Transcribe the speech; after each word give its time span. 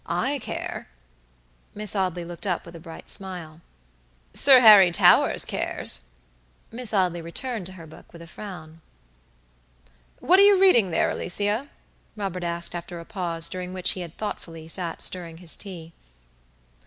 I 0.07 0.39
care." 0.39 0.87
Miss 1.75 1.95
Audley 1.95 2.25
looked 2.25 2.47
up 2.47 2.65
with 2.65 2.75
a 2.75 2.79
bright 2.79 3.07
smile. 3.07 3.61
"Sir 4.33 4.59
Harry 4.59 4.89
Towers 4.89 5.45
cares." 5.45 6.05
Miss 6.71 6.91
Audley 6.91 7.21
returned 7.21 7.67
to 7.67 7.73
her 7.73 7.85
book 7.85 8.11
with 8.11 8.23
a 8.23 8.25
frown. 8.25 8.81
"What 10.19 10.39
are 10.39 10.43
you 10.43 10.59
reading 10.59 10.89
there, 10.89 11.11
Alicia?" 11.11 11.69
Robert 12.15 12.43
asked, 12.43 12.73
after 12.73 12.99
a 12.99 13.05
pause, 13.05 13.47
during 13.47 13.73
which 13.73 13.91
he 13.91 14.01
had 14.01 14.13
sat 14.13 14.17
thoughtfully 14.17 14.67
stirring 14.67 15.37
his 15.37 15.55
tea. 15.55 15.93